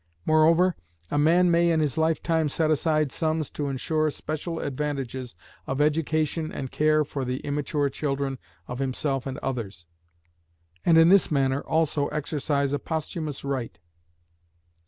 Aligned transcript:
Moreover, 0.25 0.75
a 1.11 1.19
man 1.19 1.51
may 1.51 1.69
in 1.69 1.79
his 1.79 1.95
lifetime 1.95 2.49
set 2.49 2.71
aside 2.71 3.11
sums 3.11 3.51
to 3.51 3.67
ensure 3.67 4.09
special 4.09 4.59
advantages 4.59 5.35
of 5.67 5.79
education 5.79 6.51
and 6.51 6.71
care 6.71 7.05
for 7.05 7.23
the 7.23 7.37
immature 7.41 7.87
children 7.87 8.39
of 8.67 8.79
himself 8.79 9.27
and 9.27 9.37
others, 9.43 9.85
and 10.83 10.97
in 10.97 11.09
this 11.09 11.29
manner 11.29 11.61
also 11.61 12.07
exercise 12.07 12.73
a 12.73 12.79
posthumous 12.79 13.43
right. 13.43 13.79